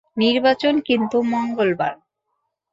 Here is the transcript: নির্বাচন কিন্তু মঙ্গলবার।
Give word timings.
নির্বাচন 0.17 0.73
কিন্তু 0.79 1.17
মঙ্গলবার। 1.31 1.93